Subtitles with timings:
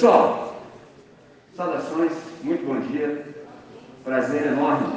[0.00, 0.56] Pessoal,
[1.54, 2.12] saudações,
[2.42, 3.22] muito bom dia.
[4.02, 4.96] Prazer enorme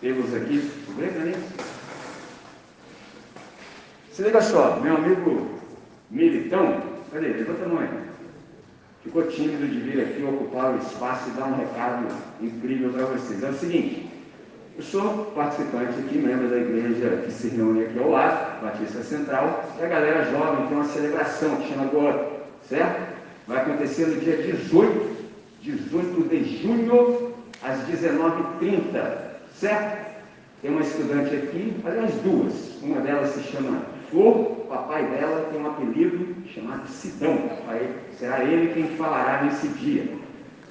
[0.00, 0.72] tê-los aqui.
[0.88, 1.34] Obrigado, né?
[4.10, 5.50] Se liga só, meu amigo
[6.10, 6.80] Militão,
[7.12, 7.26] cadê?
[7.26, 7.86] Levanta a mão
[9.04, 12.06] Ficou tímido de vir aqui ocupar o espaço e dar um recado
[12.40, 13.44] incrível para vocês.
[13.44, 14.08] É o seguinte,
[14.78, 19.62] eu sou participante aqui, membro da igreja que se reúne aqui ao lado, Batista Central,
[19.78, 22.30] e a galera jovem tem uma celebração que chama agora,
[22.66, 23.17] certo?
[23.48, 25.16] Vai acontecer no dia 18,
[25.62, 29.02] 18 de junho, às 19h30,
[29.54, 30.08] certo?
[30.60, 33.80] Tem uma estudante aqui, aliás duas, uma delas se chama
[34.10, 37.38] Flor, o papai dela tem um apelido chamado Sidão,
[38.18, 40.04] será ele quem falará nesse dia.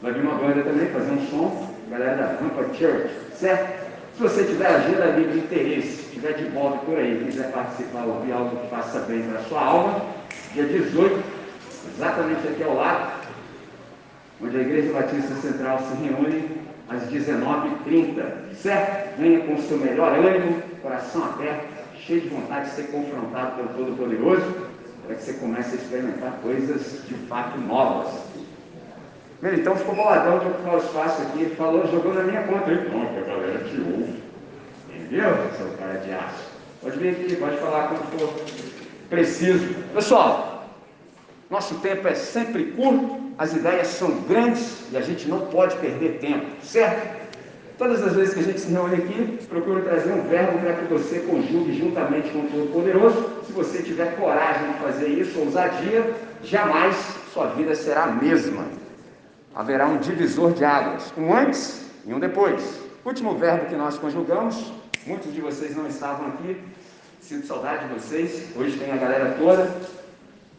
[0.01, 3.87] Vai vir uma banda também fazer um som, galera da Rampa Church, certo?
[4.15, 8.33] Se você tiver agenda ali de interesse, tiver de volta por aí, quiser participar, ouvir
[8.33, 10.01] algo que faça bem para a sua alma,
[10.53, 11.36] dia 18,
[11.95, 13.27] exatamente aqui ao lado,
[14.41, 16.57] onde a Igreja Batista Central se reúne
[16.89, 19.19] às 19h30, certo?
[19.19, 21.67] Venha com o seu melhor ânimo, coração aberto,
[21.99, 24.67] cheio de vontade de ser confrontado pelo Todo-Poderoso,
[25.05, 28.13] para que você comece a experimentar coisas de fato novas.
[29.43, 32.71] Ele então ficou boladão de ocupar o espaço aqui, ele falou, jogou na minha conta.
[32.71, 34.23] Ele, não, que a galera te ouve.
[34.89, 36.49] Entendeu, seu cara de aço?
[36.81, 38.33] Pode vir aqui, pode falar quando for
[39.09, 39.75] preciso.
[39.93, 40.56] Pessoal,
[41.49, 46.19] nosso tempo é sempre curto, as ideias são grandes e a gente não pode perder
[46.19, 47.27] tempo, certo?
[47.77, 50.85] Todas as vezes que a gente se reúne aqui, procuro trazer um verbo para que
[50.85, 53.43] você conjugue juntamente com o Todo-Poderoso.
[53.45, 56.11] Se você tiver coragem de fazer isso, ousadia,
[56.43, 56.95] jamais
[57.31, 58.65] sua vida será a mesma
[59.57, 62.79] haverá um divisor de águas, um antes e um depois.
[63.03, 64.71] Último verbo que nós conjugamos,
[65.07, 66.61] muitos de vocês não estavam aqui,
[67.19, 69.75] sinto saudade de vocês, hoje tem a galera toda,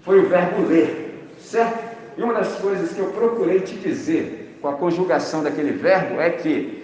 [0.09, 1.87] foi o verbo ler, certo?
[2.17, 6.31] E uma das coisas que eu procurei te dizer com a conjugação daquele verbo é
[6.31, 6.83] que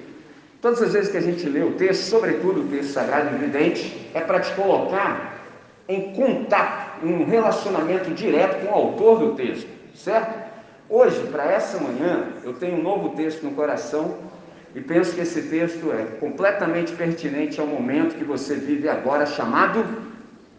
[0.61, 4.21] todas as vezes que a gente lê o texto, sobretudo o texto sagrado evidente, é
[4.21, 5.43] para te colocar
[5.89, 10.45] em contato, em um relacionamento direto com o autor do texto, certo?
[10.91, 14.19] Hoje, para essa manhã, eu tenho um novo texto no coração
[14.75, 19.83] e penso que esse texto é completamente pertinente ao momento que você vive agora, chamado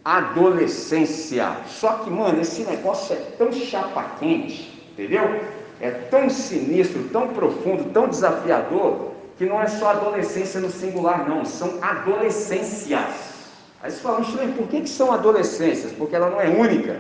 [0.06, 1.58] adolescência.
[1.66, 5.42] Só que, mano, esse negócio é tão chapa quente, entendeu?
[5.82, 11.44] É tão sinistro, tão profundo, tão desafiador, que não é só adolescência no singular, não,
[11.44, 13.36] são adolescências.
[13.82, 14.24] Aí você fala,
[14.56, 15.92] por que, que são adolescências?
[15.92, 16.98] Porque ela não é única,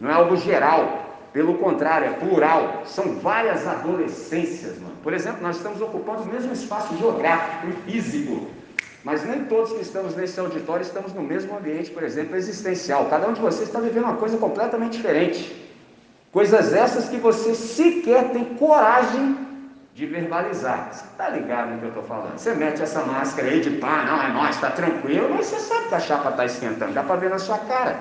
[0.00, 1.04] não é algo geral.
[1.32, 2.82] Pelo contrário, é plural.
[2.86, 4.94] São várias adolescências, mano.
[5.02, 8.48] Por exemplo, nós estamos ocupando o mesmo espaço geográfico e físico.
[9.06, 13.06] Mas nem todos que estamos nesse auditório estamos no mesmo ambiente, por exemplo, existencial.
[13.08, 15.54] Cada um de vocês está vivendo uma coisa completamente diferente.
[16.32, 19.36] Coisas essas que você sequer tem coragem
[19.94, 20.88] de verbalizar.
[20.90, 22.36] Você está ligado no que eu estou falando?
[22.36, 25.86] Você mete essa máscara aí de pá, não, é nós, está tranquilo, mas você sabe
[25.86, 27.96] que a chapa está esquentando, dá para ver na sua cara.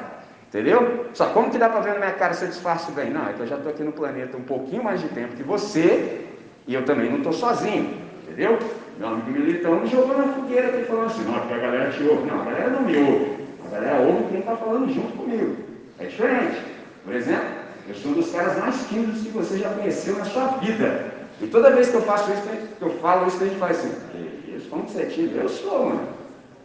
[0.48, 1.06] Entendeu?
[1.14, 3.12] Só como que dá para ver na minha cara se eu disfarço bem?
[3.12, 5.44] Não, é que eu já estou aqui no planeta um pouquinho mais de tempo que
[5.44, 6.26] você
[6.66, 7.94] e eu também não estou sozinho.
[8.24, 8.58] Entendeu?
[9.04, 12.30] Amigo militão me jogou na fogueira aqui falando assim, não, porque a galera te ouve.
[12.30, 13.38] Não, a galera não me ouve.
[13.66, 15.58] A galera ouve quem está falando junto comigo.
[16.00, 16.62] É diferente.
[17.04, 17.46] Por exemplo,
[17.88, 21.14] eu sou um dos caras mais tímidos que você já conheceu na sua vida.
[21.42, 22.42] E toda vez que eu faço isso,
[22.78, 25.40] que eu falo isso, a gente faz assim, que isso, como você é tímido?
[25.40, 26.08] Eu sou, mano.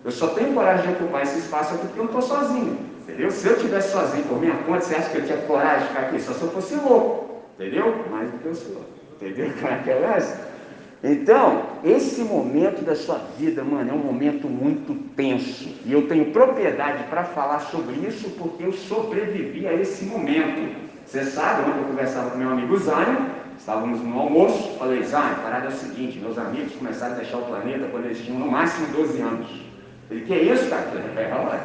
[0.04, 2.78] Eu só tenho coragem de ocupar esse espaço aqui porque eu não estou sozinho.
[3.02, 3.30] Entendeu?
[3.30, 6.00] Se eu estivesse sozinho por minha conta, você acha que eu tinha coragem de ficar
[6.02, 6.20] aqui?
[6.20, 7.42] Só se eu fosse louco.
[7.58, 8.04] Entendeu?
[8.10, 8.82] Mais do que eu sou.
[9.16, 10.49] Entendeu como é que é essa?
[11.02, 15.74] Então, esse momento da sua vida, mano, é um momento muito tenso.
[15.86, 20.76] E eu tenho propriedade para falar sobre isso porque eu sobrevivi a esse momento.
[21.06, 23.16] Você sabe, ontem eu conversava com meu amigo Zion,
[23.58, 27.38] estávamos no almoço, falei, Zion, a parada é o seguinte, meus amigos começaram a deixar
[27.38, 29.48] o planeta quando eles tinham no máximo 12 anos.
[30.10, 30.86] Ele, que é isso, cara?
[31.16, 31.60] Olha,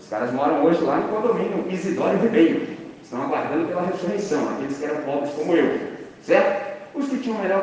[0.00, 2.78] os caras moram hoje lá no condomínio Isidoro Ribeiro.
[3.02, 5.80] Estão aguardando pela ressurreição, aqueles que eram pobres como eu.
[6.22, 6.78] Certo?
[6.94, 7.62] Os que tinham melhor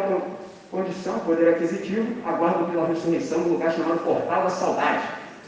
[0.72, 5.04] condição, poder aquisitivo, aguardam pela ressurreição no lugar chamado Portal da Saudade.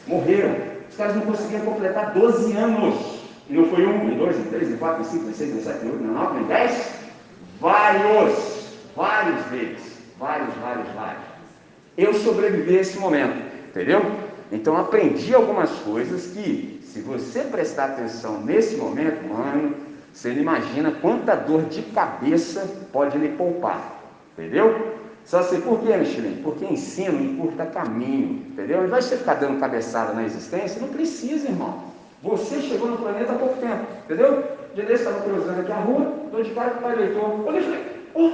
[0.08, 0.56] Morreram.
[0.90, 3.18] Os caras não conseguiam completar 12 anos.
[3.50, 5.64] E não foi um, nem dois, nem três, nem quatro, nem cinco, nem seis, nem
[5.64, 6.94] sete, nem oito, nem nove, nem dez.
[7.60, 9.98] Vários, vários deles.
[10.20, 11.24] Vários, vários, vários.
[11.98, 13.38] Eu sobrevivi a esse momento,
[13.70, 14.02] entendeu?
[14.52, 19.76] Então aprendi algumas coisas que se você prestar atenção nesse momento, mano,
[20.12, 24.02] você não imagina quanta dor de cabeça pode lhe poupar.
[24.34, 24.96] Entendeu?
[25.28, 26.42] Só sei por quê, Michelin?
[26.42, 28.44] Porque ensino encurta caminho.
[28.48, 28.80] Entendeu?
[28.80, 31.84] Ao de você ficar dando cabeçada na existência, não precisa, irmão.
[32.24, 34.44] Você chegou no planeta há pouco tempo, entendeu?
[34.74, 37.48] De desse estava cruzando aqui a rua, dou de cara com o pai leitor.
[37.48, 38.32] Ô, Michelin, Oh,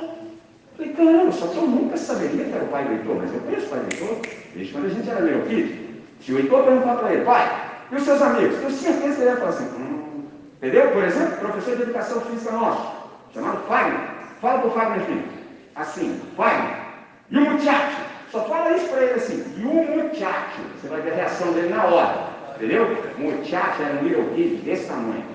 [0.78, 3.42] falei, caramba, só que eu nunca saberia que era o pai do Heitor, mas eu
[3.42, 4.18] conheço o pai do Heitor,
[4.56, 6.04] desde quando a gente era meu filho.
[6.22, 8.58] Se o Heitor perguntar para ele, pai, e os seus amigos?
[8.60, 10.24] Tenho certeza que ele vai falar assim, hum,
[10.58, 10.92] entendeu?
[10.92, 12.94] Por exemplo, professor de educação física nosso,
[13.34, 14.00] chamado Fagner.
[14.40, 15.24] Fala para o Fagner, filho.
[15.76, 16.73] Assim, Fagner.
[17.34, 17.98] E o muchacho?
[18.32, 20.62] Só fala isso para ele assim, e o muchacho?
[20.80, 22.28] Você vai ver a reação dele na hora.
[22.56, 22.96] Entendeu?
[23.18, 25.26] Muchacho era um little desse tamanho.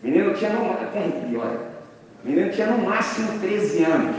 [0.00, 0.90] Menino tinha no máximo.
[2.22, 4.16] Menino tinha no máximo 13 anos.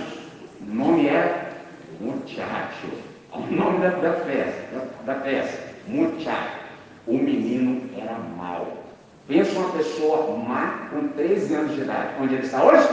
[0.62, 1.54] O nome era
[2.02, 2.88] Muchacho.
[3.32, 5.74] Olha o nome da, da festa, da, da festa.
[5.88, 6.64] Muchacho.
[7.08, 8.84] O menino era mau.
[9.26, 12.16] Pensa uma pessoa má com 13 anos de idade.
[12.20, 12.90] Onde ele está hoje?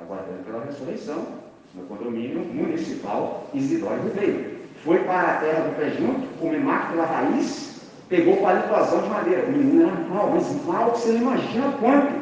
[0.00, 1.43] Aguardando pela ressurreição,
[1.74, 4.54] no condomínio municipal Isidório Ribeiro.
[4.84, 9.46] Foi para a terra do pé junto, come mato pela raiz, pegou palitosão de madeira.
[9.46, 12.12] O menino era mau, mas mal que você não imagina quanto.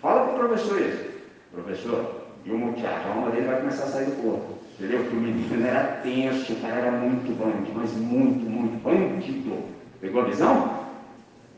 [0.00, 1.04] Fala para o professor isso.
[1.52, 4.54] Professor, e o muchacho, a dele vai começar a sair do corpo.
[4.78, 5.04] Entendeu?
[5.04, 9.56] Que o menino era tenso, o cara era muito bandido, mas muito, muito bandido.
[10.00, 10.84] Pegou a visão?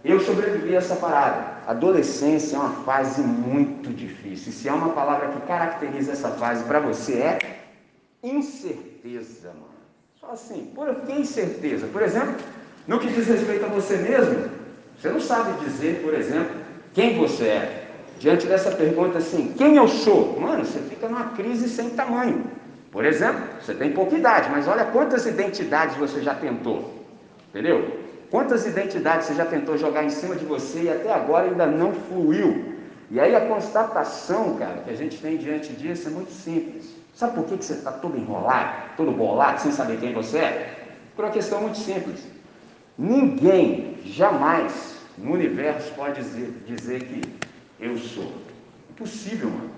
[0.07, 1.57] Eu sobrevivi a essa parada.
[1.67, 4.51] Adolescência é uma fase muito difícil.
[4.51, 7.39] E se há uma palavra que caracteriza essa fase para você é
[8.23, 9.67] incerteza, mano.
[10.21, 11.89] Só assim, por que incerteza?
[11.89, 12.37] Por exemplo,
[12.87, 14.49] no que diz respeito a você mesmo,
[14.97, 16.55] você não sabe dizer, por exemplo,
[16.95, 17.89] quem você é.
[18.21, 20.39] Diante dessa pergunta assim, quem eu sou?
[20.41, 22.45] Mano, você fica numa crise sem tamanho.
[22.93, 26.95] Por exemplo, você tem pouca idade, mas olha quantas identidades você já tentou.
[27.51, 28.06] Entendeu?
[28.37, 31.95] Quantas identidades você já tentou jogar em cima de você e até agora ainda não
[31.95, 32.75] fluiu?
[33.11, 36.95] E aí a constatação, cara, que a gente tem diante disso é muito simples.
[37.15, 40.87] Sabe por que, que você está todo enrolado, todo bolado, sem saber quem você é?
[41.17, 42.29] Por uma questão muito simples.
[42.99, 47.23] Ninguém jamais no universo pode dizer, dizer que
[47.81, 48.31] eu sou.
[48.91, 49.76] Impossível, mano.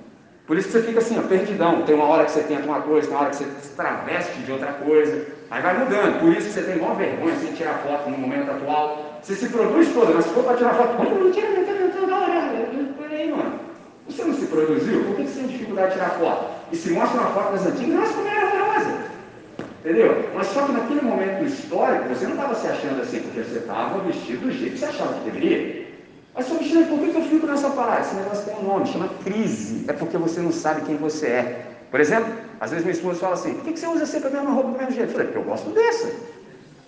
[0.49, 1.83] Por isso que você fica assim, ó, perdidão.
[1.83, 4.39] Tem uma hora que você tenta uma coisa, tem uma hora que você se traveste
[4.41, 5.27] de outra coisa.
[5.51, 6.21] Aí vai mudando.
[6.21, 9.21] Por isso que você tem maior vergonha de tirar foto no momento atual.
[9.23, 11.91] Você se produz todo, mas se for para tirar foto, não tira, não tira, não
[11.91, 13.61] tira, Peraí, mano.
[14.09, 15.05] Você não se produziu?
[15.05, 16.47] Por que você tem dificuldade de tirar foto?
[16.73, 18.97] E se mostra uma foto das antigas, nossa, como era horrorosa.
[19.85, 20.31] Entendeu?
[20.35, 23.99] Mas só que naquele momento histórico, você não estava se achando assim, porque você estava
[24.01, 25.78] vestido do jeito que você achava que deveria.
[26.39, 28.03] Mas, Michele, por que eu fico nessa parada?
[28.03, 29.85] Esse negócio tem um nome, chama crise.
[29.89, 31.67] É porque você não sabe quem você é.
[31.91, 34.53] Por exemplo, às vezes minha esposa fala assim, por que você usa sempre a mesma
[34.53, 35.09] roupa do mesmo jeito?
[35.09, 36.13] Eu falei, porque eu gosto dessa.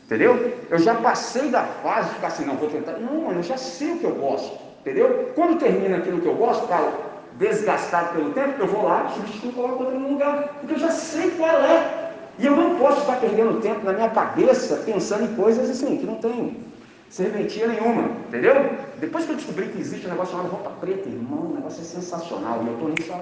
[0.04, 0.54] Entendeu?
[0.70, 2.92] Eu já passei da fase de ficar assim, não, vou tentar.
[2.92, 4.56] Não, mano, eu já sei o que eu gosto.
[4.82, 5.32] Entendeu?
[5.34, 6.92] Quando termina aquilo que eu gosto, tá
[7.36, 10.58] desgastado pelo tempo, eu vou lá, substituo e coloco outra no lugar.
[10.60, 12.12] Porque eu já sei qual é.
[12.38, 16.06] E eu não posso estar perdendo tempo na minha cabeça pensando em coisas assim, que
[16.06, 16.69] não tem
[17.10, 18.08] serventia nenhuma.
[18.28, 18.54] Entendeu?
[18.98, 21.84] Depois que eu descobri que existe um negócio chamado roupa preta, irmão, o negócio é
[21.84, 22.62] sensacional.
[22.62, 23.12] E eu estou nisso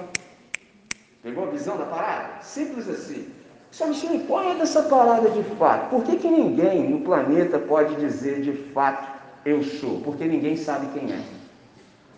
[1.21, 2.41] Pegou a visão da parada?
[2.41, 3.27] Simples assim.
[3.71, 5.89] Só me qual é dessa parada de fato?
[5.89, 9.99] Por que, que ninguém no planeta pode dizer de fato eu sou?
[10.01, 11.21] Porque ninguém sabe quem é.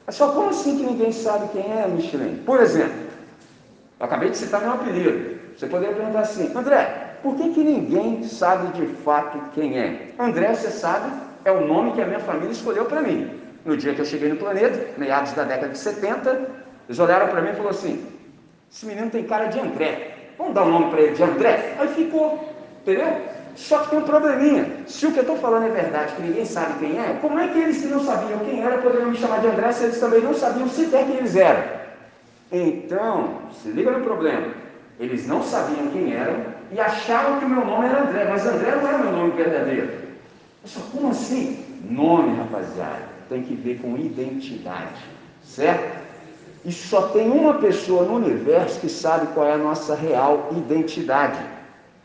[0.05, 2.37] Mas só como assim que ninguém sabe quem é, Michelin?
[2.45, 2.95] Por exemplo,
[3.99, 5.39] eu acabei de citar meu apelido.
[5.57, 10.13] Você poderia perguntar assim, André, por que, que ninguém sabe de fato quem é?
[10.17, 11.11] André, você sabe,
[11.45, 13.39] é o nome que a minha família escolheu para mim.
[13.65, 16.49] No dia que eu cheguei no planeta, meados da década de 70,
[16.87, 18.05] eles olharam para mim e falaram assim:
[18.71, 20.17] esse menino tem cara de André.
[20.37, 21.75] Vamos dar o um nome para ele de André?
[21.77, 23.21] Aí ficou, entendeu?
[23.55, 24.65] Só que tem um probleminha.
[24.87, 27.47] Se o que eu estou falando é verdade, que ninguém sabe quem é, como é
[27.49, 30.21] que eles que não sabiam quem era poderiam me chamar de André se eles também
[30.21, 31.63] não sabiam sequer quem eles eram?
[32.51, 34.47] Então, se liga no problema.
[34.99, 36.35] Eles não sabiam quem eram
[36.71, 40.10] e achavam que o meu nome era André, mas André não era meu nome verdadeiro.
[40.65, 41.65] Só como assim?
[41.89, 45.01] Nome, rapaziada, tem que ver com identidade,
[45.43, 45.99] certo?
[46.63, 51.39] E só tem uma pessoa no universo que sabe qual é a nossa real identidade.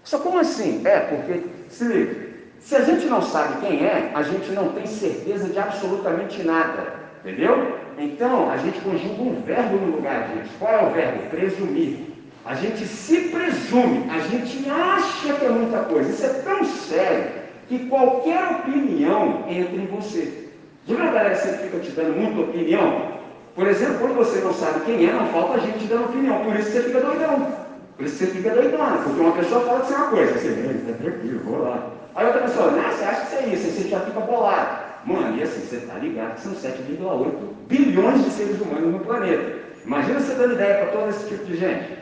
[0.03, 0.81] Só como assim?
[0.87, 2.27] É, porque, se liga,
[2.59, 6.95] se a gente não sabe quem é, a gente não tem certeza de absolutamente nada.
[7.21, 7.77] Entendeu?
[7.99, 10.55] Então, a gente conjuga um verbo no lugar disso.
[10.59, 11.29] Qual é o verbo?
[11.29, 11.99] Presumir.
[12.45, 16.09] A gente se presume, a gente acha que é muita coisa.
[16.09, 17.36] Isso é tão sério
[17.69, 20.49] que qualquer opinião entra em você.
[20.87, 23.17] De verdade, você fica te dando muita opinião,
[23.57, 26.45] por exemplo, quando você não sabe quem é, não falta gente dando opinião.
[26.45, 27.53] Por isso você fica doidão.
[27.97, 29.03] Por isso você fica doidão.
[29.03, 30.33] Porque uma pessoa fala que você é uma coisa.
[30.35, 31.91] Você, está tranquilo, vou lá.
[32.15, 33.67] Aí outra pessoa, não, você acha que isso é isso.
[33.67, 34.85] Aí você já fica bolado.
[35.07, 37.33] Mano, e assim, você está ligado que são 7,8
[37.67, 39.59] bilhões de seres humanos no planeta.
[39.87, 41.99] Imagina você dando ideia para todo esse tipo de gente.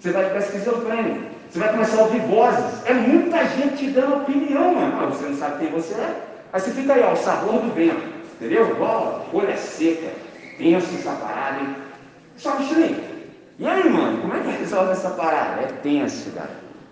[0.00, 1.33] Você vai ficar esquizofrênico.
[1.54, 2.84] Você vai começar a ouvir vozes.
[2.84, 4.96] É muita gente dando opinião, mano.
[4.96, 6.16] Mas você não sabe quem você é.
[6.52, 8.02] Aí você fica aí, ó, o sabor do vento.
[8.34, 8.70] Entendeu?
[8.70, 10.10] Igual folha seca
[10.58, 11.76] pensa essa parada, hein?
[12.36, 12.96] Só que,
[13.60, 15.62] E aí, mano, como é que resolve essa parada?
[15.62, 16.50] É tenso, cara.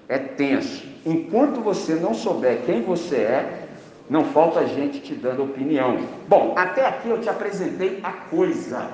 [0.08, 0.86] É tenso.
[1.04, 3.66] Enquanto você não souber quem você é,
[4.08, 5.98] não falta gente te dando opinião.
[6.28, 8.88] Bom, até aqui eu te apresentei a coisa.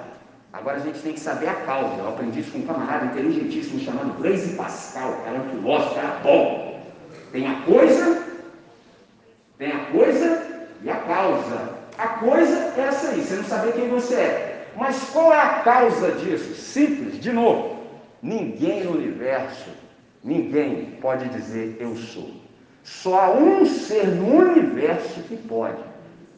[0.58, 1.94] Agora a gente tem que saber a causa.
[1.94, 5.22] Eu aprendi isso com um camarada inteligentíssimo chamado Blaise Pascal.
[5.24, 6.82] Era é um filósofo, era bom.
[7.30, 8.24] Tem a coisa,
[9.56, 10.42] tem a coisa
[10.82, 11.78] e a causa.
[11.96, 14.66] A coisa é essa aí, você não saber quem você é.
[14.76, 16.54] Mas qual é a causa disso?
[16.54, 17.78] Simples, de novo.
[18.20, 19.70] Ninguém no universo,
[20.24, 22.30] ninguém pode dizer eu sou.
[22.82, 25.82] Só há um ser no universo que pode.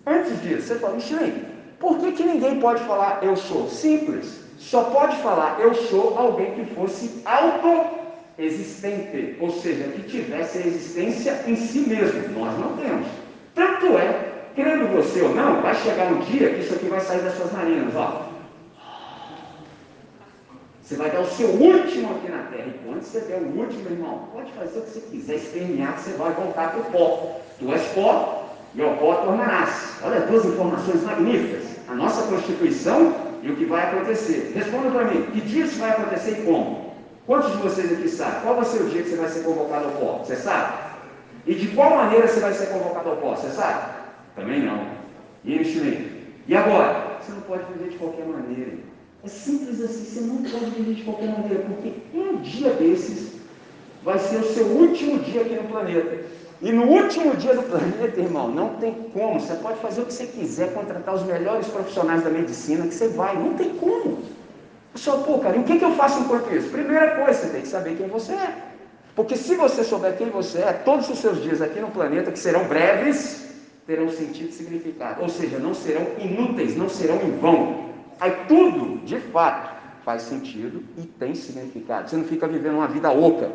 [0.07, 1.45] Antes disso, você fala, Michelin,
[1.81, 3.69] por que, que ninguém pode falar eu sou?
[3.69, 4.39] Simples.
[4.59, 11.43] Só pode falar eu sou alguém que fosse autoexistente, ou seja, que tivesse a existência
[11.47, 12.39] em si mesmo.
[12.39, 13.07] Nós não temos.
[13.55, 17.21] Tanto é Querendo você ou não, vai chegar um dia que isso aqui vai sair
[17.21, 18.27] das suas narinas, ó.
[20.83, 22.67] Você vai dar o seu último aqui na terra.
[22.67, 26.11] E quando você der o último, irmão, pode fazer o que você quiser, que você
[26.19, 27.41] vai voltar para o pó.
[27.61, 28.45] Tu és pó
[28.75, 30.01] e ao pó tornarás.
[30.03, 31.70] Olha duas informações magníficas.
[31.91, 34.53] A nossa Constituição e o que vai acontecer.
[34.55, 36.95] Responda para mim, que dia isso vai acontecer e como?
[37.27, 38.43] Quantos de vocês aqui sabem?
[38.43, 40.19] Qual vai ser o dia que você vai ser convocado ao pó?
[40.19, 40.73] Você sabe?
[41.47, 43.35] E de qual maneira você vai ser convocado ao pó?
[43.35, 43.93] Você sabe?
[44.37, 44.87] Também não.
[45.45, 46.11] E investimento?
[46.47, 47.19] E agora?
[47.21, 48.73] Você não pode viver de qualquer maneira.
[49.25, 53.41] É simples assim, você não pode viver de qualquer maneira, porque um dia desses
[54.05, 56.25] vai ser o seu último dia aqui no planeta.
[56.63, 59.41] E no último dia do planeta, irmão, não tem como.
[59.41, 63.09] Você pode fazer o que você quiser, contratar os melhores profissionais da medicina, que você
[63.09, 63.35] vai.
[63.37, 64.19] Não tem como.
[64.95, 66.69] Só, pô, cara, o que, que eu faço enquanto isso?
[66.69, 68.55] Primeira coisa, você tem que saber quem você é.
[69.17, 72.39] Porque se você souber quem você é, todos os seus dias aqui no planeta, que
[72.39, 73.49] serão breves,
[73.87, 75.23] terão sentido e significado.
[75.23, 77.91] Ou seja, não serão inúteis, não serão em vão.
[78.21, 79.75] Aí tudo, de fato,
[80.05, 82.11] faz sentido e tem significado.
[82.11, 83.51] Você não fica vivendo uma vida oca,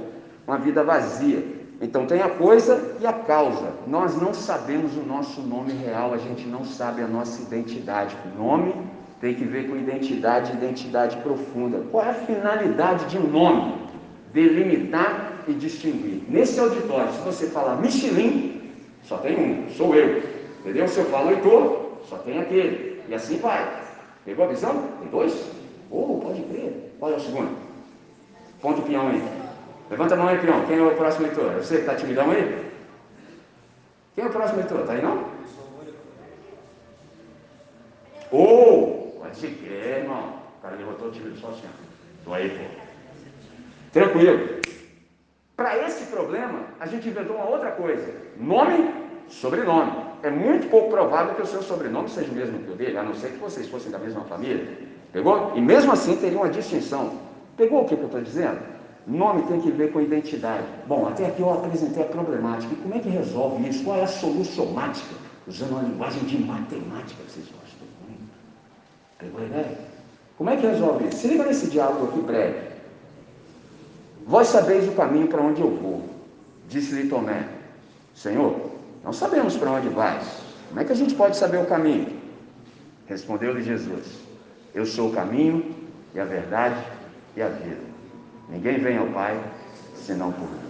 [0.47, 1.64] uma vida vazia.
[1.81, 3.73] Então tem a coisa e a causa.
[3.85, 8.15] Nós não sabemos o nosso nome real, a gente não sabe a nossa identidade.
[8.25, 8.73] O nome
[9.19, 11.83] tem que ver com identidade, identidade profunda.
[11.91, 13.85] Qual é a finalidade de um nome?
[14.33, 16.23] Delimitar e distinguir.
[16.29, 18.71] Nesse auditório, se você falar Michelin,
[19.03, 20.23] só tem um, sou eu.
[20.59, 20.87] Entendeu?
[20.87, 23.01] Se eu falo Heitor, só tem aquele.
[23.07, 23.83] E assim vai.
[24.25, 24.89] Pegou a visão?
[24.99, 25.33] Tem dois?
[25.91, 26.95] Oh, pode crer.
[26.99, 27.55] Qual é o segundo?
[28.61, 29.21] Ponto o peão aí.
[29.89, 30.65] Levanta a mão aí, peão.
[30.65, 31.53] Quem é o próximo leitor?
[31.55, 32.71] Você que está timidão aí?
[34.15, 34.81] Quem é o próximo leitor?
[34.81, 35.25] Está aí não?
[38.31, 40.39] Oh, pode crer, irmão.
[40.57, 41.67] O cara levantou o time só assim.
[42.19, 42.81] Estou aí, pô.
[43.91, 44.61] Tranquilo.
[45.55, 48.93] Para esse problema, a gente inventou uma outra coisa: nome,
[49.29, 50.05] sobrenome.
[50.23, 53.03] É muito pouco provável que o seu sobrenome seja o mesmo que o dele, a
[53.03, 54.67] não ser que vocês fossem da mesma família.
[55.13, 55.53] Pegou?
[55.55, 57.19] E mesmo assim teria uma distinção.
[57.55, 58.74] Pegou o que, que eu estou dizendo?
[59.07, 60.65] Nome tem que ver com identidade.
[60.87, 62.73] Bom, até aqui eu apresentei a problemática.
[62.73, 63.83] E como é que resolve isso?
[63.83, 65.15] Qual é a soluçomática?
[65.47, 68.23] Usando uma linguagem de matemática, vocês gostam muito.
[69.19, 69.77] Pegou a ideia?
[70.37, 71.19] Como é que resolve isso?
[71.19, 72.75] Se liga nesse diálogo aqui breve.
[74.25, 76.09] Vós sabeis o caminho para onde eu vou.
[76.67, 77.47] Disse-lhe Tomé:
[78.15, 78.71] Senhor,
[79.03, 80.25] não sabemos para onde vais.
[80.69, 82.19] Como é que a gente pode saber o caminho?
[83.05, 84.03] Respondeu-lhe Jesus:
[84.73, 85.75] Eu sou o caminho
[86.15, 86.83] e a verdade
[87.37, 87.94] e a vida.
[88.49, 89.39] Ninguém vem ao Pai
[89.95, 90.65] senão por mim.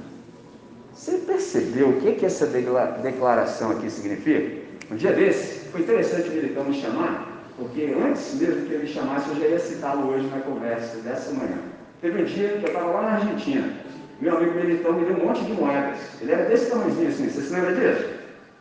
[0.93, 4.63] Você percebeu o que, que essa declaração aqui significa?
[4.89, 8.87] Um dia desse, foi interessante o Militão me chamar, porque antes mesmo que ele me
[8.87, 11.57] chamasse, eu já ia citá-lo hoje na conversa dessa manhã.
[12.01, 13.73] Teve um dia que eu estava lá na Argentina.
[14.21, 15.99] Meu amigo militão me deu um monte de moedas.
[16.21, 17.29] Ele era desse tamanhozinho assim.
[17.29, 18.09] Você se lembra disso?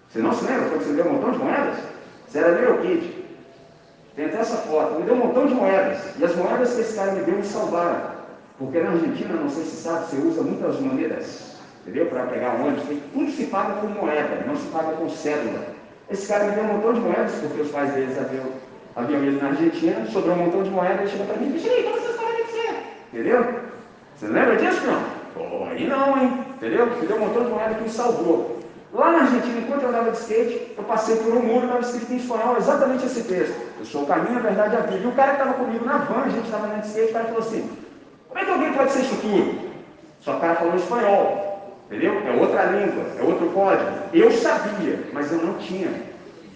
[0.08, 1.78] Você não se lembra quando você deu um montão de moedas?
[2.26, 3.24] Você era meu kid.
[4.16, 4.98] Tem até essa foto.
[4.98, 5.98] Me deu um montão de moedas.
[6.18, 8.13] E as moedas que esse cara me deu me salvaram.
[8.58, 11.56] Porque na Argentina, não sei se sabe, você usa muitas moedas.
[11.82, 12.06] Entendeu?
[12.06, 12.84] Para pegar ônibus.
[13.12, 15.74] Tudo se paga com moeda, não se paga com cédula.
[16.10, 18.44] Esse cara me deu um montão de moedas, porque os pais deles haviam,
[18.94, 21.68] haviam ido na Argentina, sobrou um montão de moedas, e chegou para mim e disse,
[21.82, 22.14] como você
[23.12, 23.60] Entendeu?
[24.16, 25.04] Você lembra disso, não?
[25.36, 26.44] Oh, aí não, hein?
[26.56, 26.86] Entendeu?
[26.86, 28.58] Me deu um montão de moeda que me salvou.
[28.92, 32.12] Lá na Argentina, enquanto eu andava de skate, eu passei por um muro estava escrito
[32.12, 33.54] em espanhol exatamente esse texto.
[33.78, 35.04] Eu sou o caminho, a verdade e a vida.
[35.04, 37.12] E o cara que estava comigo na van, a gente estava andando de skate, o
[37.12, 37.70] cara falou assim,
[38.34, 39.60] como é que alguém pode ser tudo?
[40.20, 41.76] Só que o cara falou espanhol.
[41.86, 42.20] Entendeu?
[42.26, 43.90] É outra língua, é outro código.
[44.12, 45.88] Eu sabia, mas eu não tinha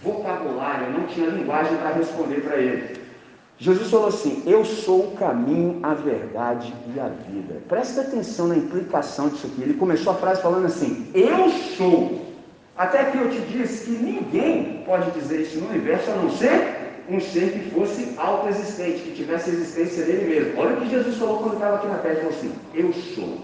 [0.02, 3.00] vocabulário, eu não tinha linguagem para responder para ele.
[3.58, 7.62] Jesus falou assim: Eu sou o caminho, a verdade e a vida.
[7.68, 9.62] Presta atenção na implicação disso aqui.
[9.62, 12.26] Ele começou a frase falando assim: Eu sou.
[12.76, 16.87] Até que eu te disse que ninguém pode dizer isso no universo a não ser
[17.08, 20.60] um ser que fosse autoexistente, que tivesse existência dele mesmo.
[20.60, 23.38] Olha o que Jesus falou quando estava aqui na terra, ele falou assim, eu sou.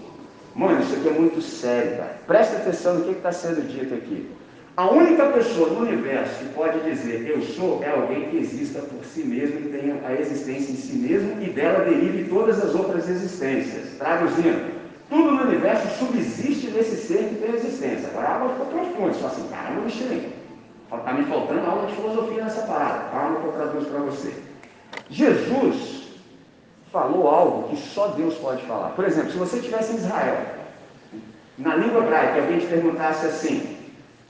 [0.55, 2.17] Mano, isso aqui é muito sério, cara.
[2.27, 4.29] Presta atenção no que está sendo dito aqui.
[4.77, 9.05] A única pessoa no universo que pode dizer eu sou é alguém que exista por
[9.05, 13.09] si mesmo e tenha a existência em si mesmo e dela derive todas as outras
[13.09, 13.97] existências.
[13.97, 14.73] Traduzindo,
[15.09, 18.09] tudo no universo subsiste nesse ser que tem existência.
[18.09, 20.29] Agora a água ficou profunda, só assim, caramba, Michelin.
[20.91, 23.09] Está me faltando aula de filosofia nessa parada.
[23.11, 24.33] Calma que eu traduzo para você.
[25.09, 26.05] Jesus
[26.91, 28.89] falou algo que só Deus pode falar.
[28.89, 30.37] Por exemplo, se você estivesse em Israel,
[31.57, 33.75] na língua hebraica, alguém te perguntasse assim,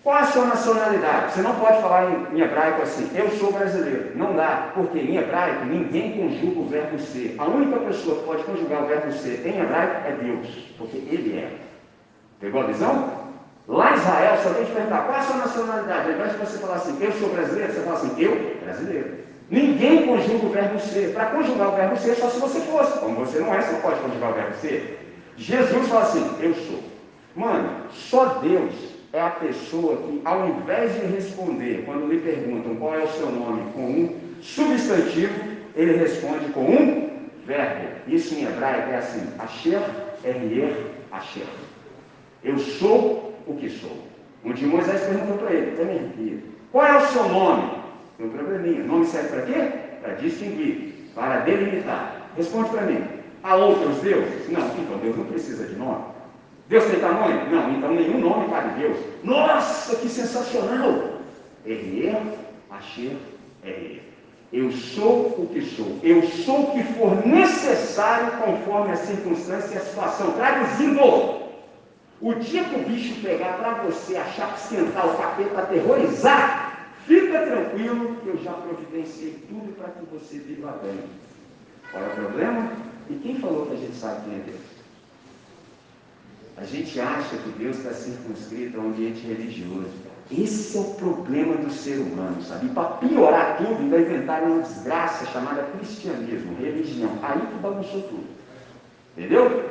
[0.04, 1.34] qual a sua nacionalidade?
[1.34, 4.16] Você não pode falar em, em, hebraico assim, eu sou brasileiro.
[4.16, 7.36] Não dá, porque em hebraico ninguém conjuga o verbo ser.
[7.40, 10.48] A única pessoa que pode conjugar o verbo ser em hebraico é Deus,
[10.78, 11.52] porque Ele é.
[12.40, 13.25] Pegou a visão?
[13.68, 16.58] Lá em Israel, se alguém te perguntar qual a sua nacionalidade, ao invés de você
[16.60, 19.26] falar assim, eu sou brasileiro, você fala assim, eu, brasileiro.
[19.50, 21.14] Ninguém conjuga o verbo ser.
[21.14, 23.00] Para conjugar o verbo ser, só se você fosse.
[23.00, 25.00] Como você não é, você não pode conjugar o verbo ser.
[25.38, 26.80] Jesus fala assim, eu sou.
[27.36, 28.74] Mano, só Deus
[29.12, 33.30] é a pessoa que, ao invés de responder, quando lhe perguntam qual é o seu
[33.30, 35.34] nome com um substantivo,
[35.76, 37.88] ele responde com um verbo.
[38.08, 39.82] Isso em hebraico é assim: Asher,
[40.24, 41.48] R-E, Asher.
[42.44, 43.98] Eu sou o que sou.
[44.44, 47.72] Um dia Moisés perguntou para ele: Temer, qual é o seu nome?
[48.18, 48.84] Tem um probleminha.
[48.84, 49.72] Nome serve para quê?
[50.02, 52.30] Para distinguir, para delimitar.
[52.38, 53.04] Responde para mim:
[53.44, 54.50] há outros deuses?
[54.50, 56.04] Não, então Deus não precisa de nome.
[56.68, 57.50] Deus tem tamanho?
[57.50, 58.98] Não, então nenhum nome cabe Deus.
[59.24, 61.20] Nossa, que sensacional!
[61.66, 62.18] Errer,
[62.72, 63.16] Asher,
[63.64, 64.02] Errer.
[64.54, 66.00] Eu sou o que sou.
[66.02, 70.32] Eu sou o que for necessário conforme a circunstância e a situação.
[70.34, 71.45] Traduzindo,
[72.22, 77.46] o dia que o bicho pegar para você achar que esquentar o capeta, aterrorizar, fica
[77.46, 81.00] tranquilo que eu já providenciei tudo para que você viva bem.
[81.92, 82.72] Qual é o problema?
[83.10, 84.76] E quem falou que a gente sabe quem é Deus?
[86.58, 89.92] A gente acha que Deus está circunscrito a um ambiente religioso.
[90.32, 92.66] Esse é o problema do ser humano, sabe?
[92.66, 97.12] E para piorar tudo, ainda inventaram uma desgraça chamada cristianismo, religião.
[97.22, 98.26] Aí que bagunçou tudo.
[99.16, 99.70] Entendeu?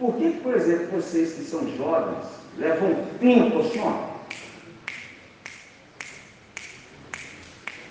[0.00, 4.08] Por que, por exemplo, vocês que são jovens levam tempo assim, ó,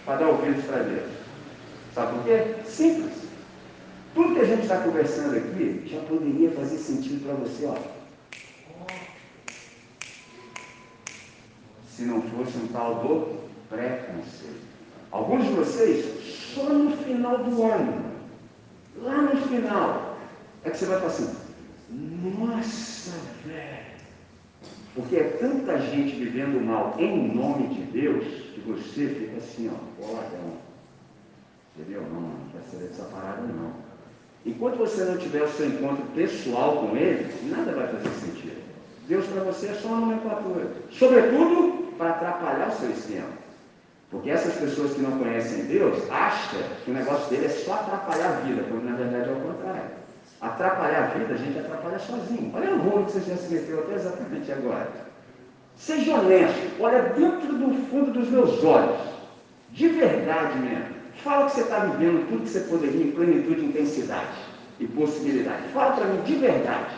[0.05, 1.11] para dar ouvidos para Deus?
[1.93, 2.55] Sabe por quê?
[2.65, 3.13] Simples.
[4.15, 7.99] Tudo que a gente está conversando aqui já poderia fazer sentido para você, ó.
[11.99, 14.69] se não fosse um tal do preconceito.
[15.11, 18.05] Alguns de vocês, só no final do ano,
[19.03, 20.17] lá no final,
[20.63, 21.35] é que você vai falar assim,
[21.91, 23.11] nossa,
[23.45, 23.89] velho.
[24.95, 30.01] Porque é tanta gente vivendo mal em nome de Deus que você fica assim, ó,
[30.01, 30.57] boladão.
[31.77, 32.01] Entendeu?
[32.01, 33.71] Não, não quer saber dessa parada não.
[34.45, 38.61] Enquanto você não tiver o seu encontro pessoal com ele, nada vai fazer sentido.
[39.07, 40.71] Deus para você é só uma nomenclatura.
[40.91, 43.29] Sobretudo, para atrapalhar o seu esquema.
[44.09, 48.37] Porque essas pessoas que não conhecem Deus acham que o negócio dele é só atrapalhar
[48.37, 49.98] a vida, quando na verdade é o contrário.
[50.41, 52.51] Atrapalhar a vida, a gente atrapalha sozinho.
[52.55, 54.89] Olha o rolo que você já se meteu até exatamente agora.
[55.75, 58.99] Seja honesto, olha dentro do fundo dos meus olhos.
[59.71, 60.99] De verdade mesmo.
[61.23, 64.37] Fala que você está vivendo tudo que você poderia em plenitude, intensidade
[64.79, 65.67] e possibilidade.
[65.73, 66.95] Fala para mim de verdade.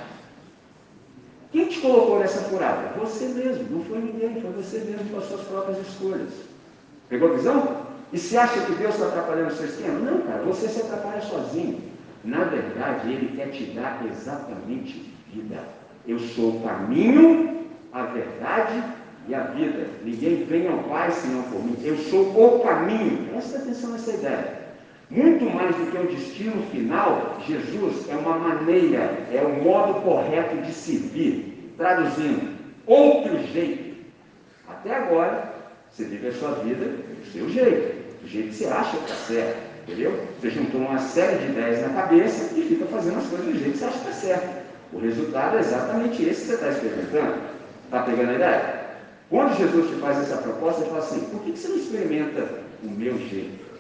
[1.52, 2.94] Quem te colocou nessa furada?
[3.00, 6.30] Você mesmo, não foi ninguém, foi você mesmo com as suas próprias escolhas.
[7.10, 7.86] Pegou a visão?
[8.14, 10.00] E se acha que Deus está atrapalhando o seu esquema?
[10.00, 11.91] Não, cara, você se atrapalha sozinho.
[12.24, 15.64] Na verdade, Ele quer te dar exatamente vida.
[16.08, 18.84] Eu sou o caminho, a verdade
[19.28, 19.88] e a vida.
[20.04, 21.78] Ninguém vem ao Pai senão por mim.
[21.84, 23.28] Eu sou o caminho.
[23.30, 24.62] Presta atenção nessa ideia.
[25.10, 30.56] Muito mais do que o destino final, Jesus é uma maneira, é o modo correto
[30.58, 31.74] de se vir.
[31.78, 32.56] Traduzindo,
[32.88, 34.06] outro jeito.
[34.70, 35.54] Até agora,
[35.90, 39.16] você vive a sua vida do seu jeito, do jeito que você acha que está
[39.16, 40.28] certo, entendeu?
[40.40, 43.72] Você juntou uma série de ideias na cabeça e fica fazendo as coisas do jeito
[43.72, 44.62] que você acha que está certo.
[44.94, 47.36] O resultado é exatamente esse que você está experimentando.
[47.86, 48.82] Está pegando a ideia?
[49.30, 52.50] Quando Jesus te faz essa proposta, ele fala assim: por que você não experimenta
[52.84, 53.72] o meu jeito?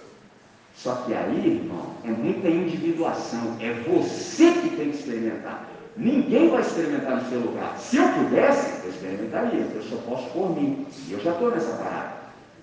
[0.75, 3.57] Só que aí, irmão, é muita individuação.
[3.59, 5.67] É você que tem que experimentar.
[5.97, 7.77] Ninguém vai experimentar no seu lugar.
[7.77, 9.67] Se eu pudesse, eu experimentaria.
[9.75, 10.87] Eu só posso por mim.
[11.07, 12.13] E eu já estou nessa parada.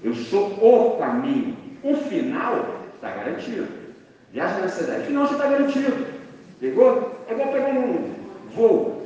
[0.03, 1.55] Eu sou o caminho.
[1.83, 3.67] O final está garantido.
[4.33, 4.65] Viagem.
[4.65, 6.07] O final já está garantido.
[6.61, 7.25] Pegou?
[7.29, 8.15] É igual pegar um
[8.55, 9.03] voo.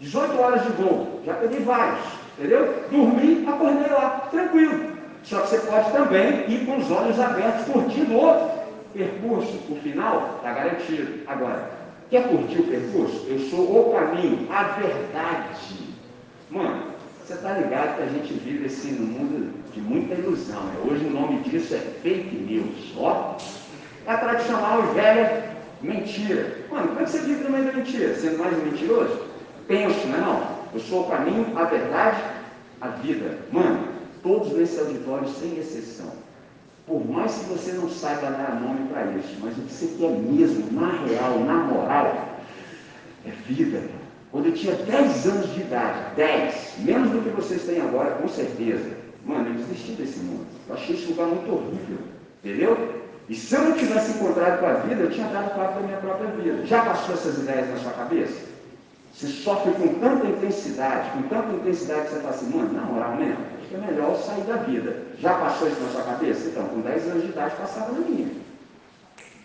[0.00, 1.20] 18 horas de voo.
[1.26, 2.04] Já peguei vários.
[2.38, 2.84] Entendeu?
[2.90, 4.28] Dormi, acordei lá.
[4.30, 4.92] Tranquilo.
[5.24, 8.50] Só que você pode também ir com os olhos abertos, curtindo o
[8.92, 9.58] percurso.
[9.68, 11.20] O final está garantido.
[11.26, 11.70] Agora,
[12.10, 13.26] quer curtir o percurso?
[13.28, 15.92] Eu sou o caminho, a verdade.
[16.50, 16.82] Mano,
[17.32, 20.62] você está ligado que a gente vive assim no mundo de muita ilusão.
[20.64, 20.74] Né?
[20.84, 22.92] Hoje o nome disso é fake news.
[22.96, 23.36] Ó,
[24.06, 26.58] é a tradicional e velha mentira.
[26.70, 28.14] Mano, como é que você vive no meio da mentira?
[28.14, 29.22] Sendo mais mentiroso?
[29.66, 30.62] Penso, não é não?
[30.74, 32.22] Eu sou o caminho, a verdade,
[32.80, 33.38] a vida.
[33.50, 33.88] Mano,
[34.22, 36.12] todos nesse auditório, sem exceção.
[36.86, 40.10] Por mais que você não saiba dar nome para isso, mas o que você quer
[40.10, 42.38] mesmo, na real, na moral,
[43.24, 43.80] é vida.
[44.32, 48.26] Quando eu tinha 10 anos de idade, 10, menos do que vocês têm agora, com
[48.28, 50.46] certeza, mano, eu desisti desse mundo.
[50.68, 51.98] Eu achei esse lugar muito horrível,
[52.42, 53.02] entendeu?
[53.28, 55.98] E se eu não tivesse encontrado com a vida, eu tinha dado parte da minha
[55.98, 56.64] própria vida.
[56.64, 58.52] Já passou essas ideias na sua cabeça?
[59.14, 63.16] Você sofre com tanta intensidade, com tanta intensidade que você fala assim, mano, na moral
[63.16, 64.96] mesmo, acho que é melhor sair da vida.
[65.18, 66.48] Já passou isso na sua cabeça?
[66.48, 68.28] Então, com 10 anos de idade passava na minha.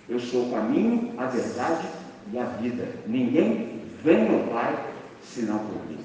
[0.07, 1.85] Eu sou o caminho, a verdade
[2.31, 2.87] e a vida.
[3.05, 4.77] Ninguém vem ao Pai
[5.21, 5.99] senão por mim.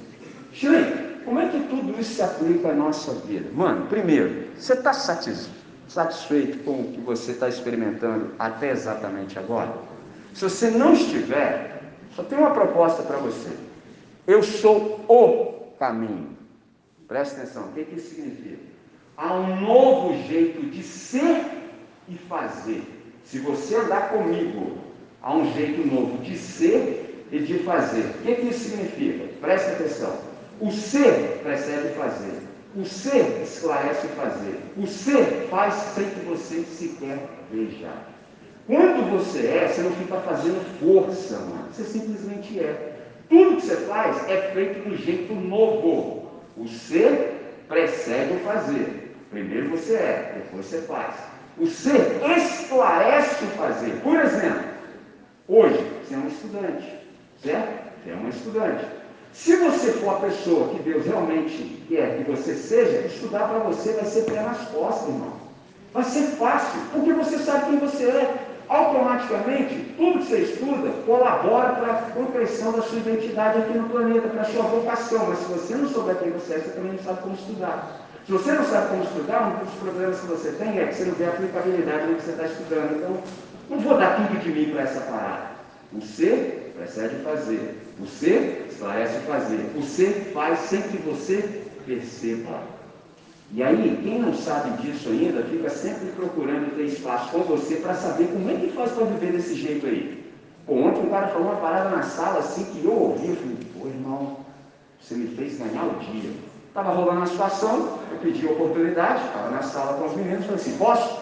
[0.52, 3.50] Shirley, como é que tudo isso se aplica à nossa vida?
[3.54, 9.72] Mano, primeiro, você está satisfeito com o que você está experimentando até exatamente agora?
[10.34, 11.82] Se você não estiver,
[12.14, 13.50] só tem uma proposta para você.
[14.26, 16.36] Eu sou o caminho.
[17.08, 18.58] Presta atenção, o que, que isso significa?
[19.16, 21.44] Há um novo jeito de ser
[22.08, 22.82] e fazer.
[23.24, 24.78] Se você andar comigo,
[25.22, 28.02] há um jeito novo de ser e de fazer.
[28.02, 29.24] O que, que isso significa?
[29.40, 30.14] Presta atenção.
[30.60, 32.38] O ser precede fazer.
[32.76, 34.60] O ser esclarece o fazer.
[34.76, 37.18] O ser faz sem que você sequer
[37.50, 37.90] veja.
[38.66, 41.68] Quando você é, você não fica fazendo força, mano.
[41.72, 42.96] Você simplesmente é.
[43.28, 46.30] Tudo que você faz é feito do jeito novo.
[46.56, 49.16] O ser precede o fazer.
[49.30, 51.14] Primeiro você é, depois você faz.
[51.58, 54.00] O ser esclarece o fazer.
[54.02, 54.64] Por exemplo,
[55.48, 57.01] hoje você é um estudante,
[57.42, 57.82] certo?
[58.04, 58.84] Você é um estudante.
[59.32, 63.92] Se você for a pessoa que Deus realmente quer que você seja, estudar para você
[63.92, 65.32] vai ser pé nas costas, irmão.
[65.94, 68.34] Vai ser fácil, porque você sabe quem você é
[68.68, 74.28] automaticamente, tudo que você estuda colabora para a concreção da sua identidade aqui no planeta,
[74.28, 75.26] para a sua vocação.
[75.28, 78.00] Mas se você não souber quem você é, você também não sabe como estudar.
[78.26, 81.04] Se você não sabe como estudar, um dos problemas que você tem é que você
[81.04, 82.96] não vê aplicabilidade no que você está estudando.
[82.96, 83.18] Então,
[83.68, 85.52] não vou dar tudo de mim para essa parada.
[86.00, 87.78] Ser precede fazer.
[88.00, 89.70] O ser esclarece o fazer.
[89.76, 92.60] O ser faz sem que você perceba.
[93.54, 97.94] E aí, quem não sabe disso ainda, fica sempre procurando ter espaço com você para
[97.94, 100.24] saber como é que faz para viver desse jeito aí.
[100.66, 103.56] Pô, ontem um cara falou uma parada na sala assim que eu ouvi, eu falei,
[103.78, 104.36] pô irmão,
[105.00, 106.30] você me fez ganhar o dia.
[106.68, 110.60] Estava rolando a situação, eu pedi a oportunidade, estava na sala com os meninos, falei
[110.60, 111.20] assim, posso?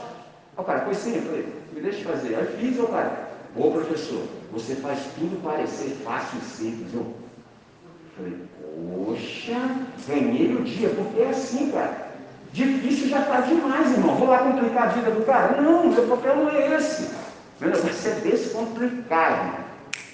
[0.57, 2.37] O cara, pois sim, eu falei, me deixa fazer.
[2.37, 6.95] Aí fiz, o cara, ô professor, você faz tudo parecer fácil e simples.
[6.95, 7.15] Eu
[8.17, 8.37] falei,
[9.05, 9.57] poxa,
[10.09, 12.11] ganhei o dia, porque é assim, cara.
[12.53, 14.17] Difícil já está demais, irmão.
[14.17, 15.61] Vou lá complicar a vida do cara?
[15.61, 17.11] Não, meu papel não é esse.
[17.61, 19.65] Meu negócio é descomplicar, irmão.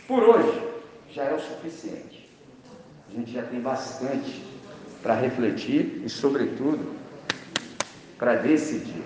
[0.06, 0.62] Por hoje,
[1.10, 2.30] já é o suficiente.
[3.08, 4.44] A gente já tem bastante
[5.02, 6.94] para refletir e, sobretudo,
[8.18, 9.02] para decidir.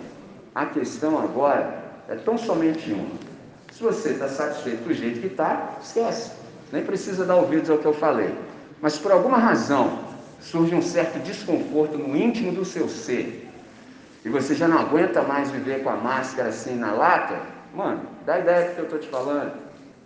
[0.54, 3.29] A questão agora é tão somente uma.
[3.80, 6.32] Se você está satisfeito do jeito que está, esquece.
[6.70, 8.30] Nem precisa dar ouvidos ao que eu falei.
[8.78, 10.00] Mas por alguma razão
[10.38, 13.48] surge um certo desconforto no íntimo do seu ser,
[14.22, 17.40] e você já não aguenta mais viver com a máscara assim na lata,
[17.74, 19.52] mano, dá ideia do que eu estou te falando.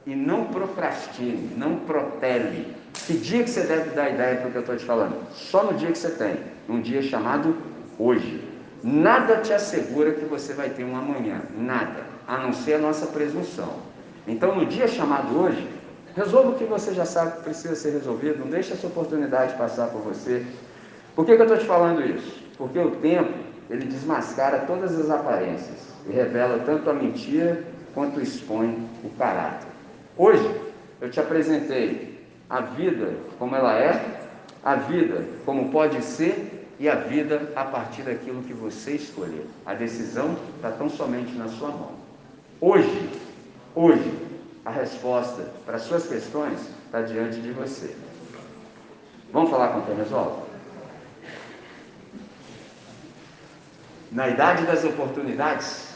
[0.06, 2.72] E não procrastine, não protele.
[3.06, 5.16] Que dia que você deve dar ideia do que eu estou te falando?
[5.32, 6.36] Só no dia que você tem,
[6.68, 7.56] um dia chamado
[7.98, 8.53] hoje.
[8.84, 13.06] Nada te assegura que você vai ter um amanhã, nada, a não ser a nossa
[13.06, 13.78] presunção.
[14.28, 15.68] Então, no dia chamado hoje,
[16.16, 19.88] Resolva o que você já sabe que precisa ser resolvido, não deixe essa oportunidade passar
[19.88, 20.46] por você.
[21.14, 22.40] Por que, que eu estou te falando isso?
[22.56, 23.32] Porque o tempo,
[23.68, 25.76] ele desmascara todas as aparências
[26.08, 29.66] e revela tanto a mentira quanto expõe o caráter.
[30.16, 30.48] Hoje,
[31.00, 34.00] eu te apresentei a vida como ela é,
[34.62, 39.46] a vida como pode ser e a vida a partir daquilo que você escolher.
[39.64, 41.92] A decisão está tão somente na sua mão.
[42.60, 43.10] Hoje,
[43.74, 44.12] hoje,
[44.64, 47.94] a resposta para as suas questões está diante de você.
[49.32, 50.42] Vamos falar com quem resolve?
[54.10, 55.94] Na idade das oportunidades,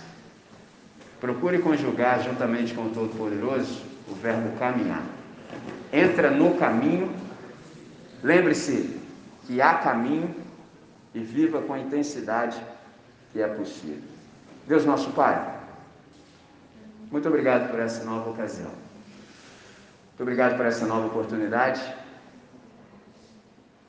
[1.21, 5.03] procure conjugar juntamente com o Todo-Poderoso o verbo caminhar.
[5.93, 7.15] Entra no caminho,
[8.23, 8.99] lembre-se
[9.47, 10.35] que há caminho
[11.15, 12.61] e viva com intensidade
[13.33, 14.03] que é possível.
[14.67, 15.59] Deus nosso Pai,
[17.11, 18.71] muito obrigado por essa nova ocasião.
[20.09, 21.83] Muito obrigado por essa nova oportunidade.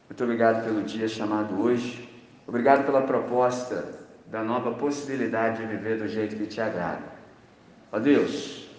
[0.10, 2.10] Muito obrigado pelo dia chamado hoje.
[2.48, 7.04] Obrigado pela proposta da nova possibilidade de viver do jeito que te agrada.
[7.92, 8.70] Ó Deus,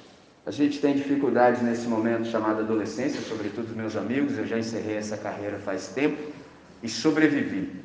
[0.47, 5.17] a gente tem dificuldades nesse momento chamado adolescência, sobretudo meus amigos, eu já encerrei essa
[5.17, 6.33] carreira faz tempo
[6.83, 7.80] e sobrevivi.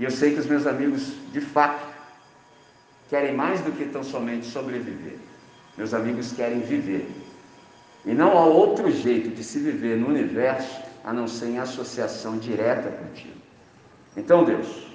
[0.00, 1.86] E eu sei que os meus amigos, de fato,
[3.10, 5.18] querem mais do que tão somente sobreviver.
[5.76, 7.06] Meus amigos querem viver.
[8.06, 12.38] E não há outro jeito de se viver no universo a não ser em associação
[12.38, 13.38] direta contigo.
[14.16, 14.86] Então, Deus,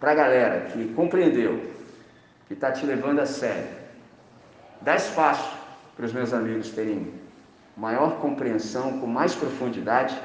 [0.00, 1.62] para a galera que compreendeu,
[2.48, 3.68] que está te levando a sério,
[4.80, 5.56] dá espaço
[5.94, 7.14] para os meus amigos terem
[7.76, 10.20] maior compreensão, com mais profundidade,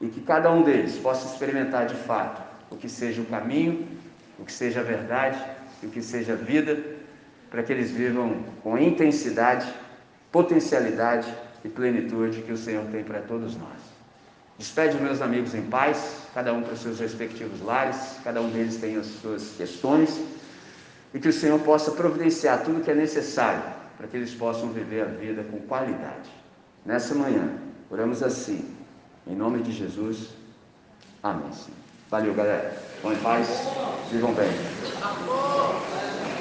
[0.00, 3.86] e que cada um deles possa experimentar de fato o que seja o caminho,
[4.38, 5.38] o que seja a verdade,
[5.82, 6.78] o que seja a vida,
[7.50, 9.66] para que eles vivam com intensidade,
[10.30, 11.32] potencialidade
[11.64, 13.78] e plenitude que o Senhor tem para todos nós.
[14.58, 18.76] Despede meus amigos em paz, cada um para os seus respectivos lares, cada um deles
[18.76, 20.20] tem as suas questões,
[21.14, 23.62] e que o Senhor possa providenciar tudo o que é necessário
[23.96, 26.30] para que eles possam viver a vida com qualidade.
[26.84, 27.50] Nessa manhã,
[27.90, 28.64] oramos assim,
[29.26, 30.30] em nome de Jesus.
[31.22, 31.50] Amém.
[32.10, 32.74] Valeu, galera.
[33.02, 33.48] Vão em paz,
[34.10, 34.48] vivam bem.